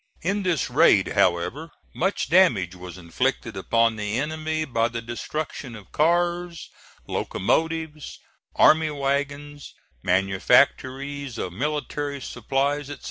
In 0.23 0.41
this 0.41 0.67
raid, 0.71 1.09
however, 1.09 1.69
much 1.93 2.27
damage 2.27 2.73
was 2.73 2.97
inflicted 2.97 3.55
upon 3.55 3.97
the 3.97 4.17
enemy 4.17 4.65
by 4.65 4.87
the 4.87 4.99
destruction 4.99 5.75
of 5.75 5.91
cars, 5.91 6.71
locomotives, 7.05 8.17
army 8.55 8.89
wagons, 8.89 9.75
manufactories 10.01 11.37
of 11.37 11.53
military 11.53 12.19
supplies, 12.19 12.89
etc. 12.89 12.99